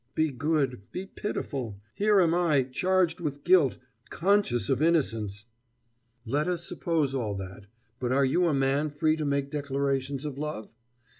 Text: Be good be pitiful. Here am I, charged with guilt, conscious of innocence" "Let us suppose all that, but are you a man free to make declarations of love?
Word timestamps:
Be 0.15 0.31
good 0.31 0.81
be 0.91 1.05
pitiful. 1.05 1.79
Here 1.93 2.19
am 2.21 2.33
I, 2.33 2.63
charged 2.63 3.19
with 3.19 3.43
guilt, 3.43 3.77
conscious 4.09 4.67
of 4.67 4.81
innocence" 4.81 5.45
"Let 6.35 6.47
us 6.47 6.65
suppose 6.67 7.13
all 7.13 7.35
that, 7.35 7.67
but 7.99 8.11
are 8.11 8.25
you 8.25 8.47
a 8.47 8.53
man 8.55 8.89
free 8.89 9.15
to 9.15 9.25
make 9.25 9.51
declarations 9.51 10.25
of 10.25 10.39
love? 10.39 10.71